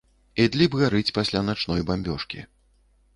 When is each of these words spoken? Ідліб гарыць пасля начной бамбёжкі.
Ідліб 0.43 0.77
гарыць 0.79 1.13
пасля 1.19 1.43
начной 1.49 1.83
бамбёжкі. 1.91 2.39